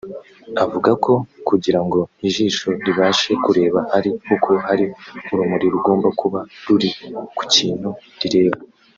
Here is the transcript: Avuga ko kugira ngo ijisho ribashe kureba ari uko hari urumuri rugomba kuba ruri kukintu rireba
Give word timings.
Avuga 0.63 0.91
ko 1.03 1.13
kugira 1.49 1.79
ngo 1.85 1.99
ijisho 2.27 2.67
ribashe 2.85 3.31
kureba 3.43 3.79
ari 3.97 4.09
uko 4.33 4.51
hari 4.67 4.85
urumuri 5.31 5.65
rugomba 5.73 6.07
kuba 6.19 6.39
ruri 6.65 6.89
kukintu 7.37 7.89
rireba 8.21 8.57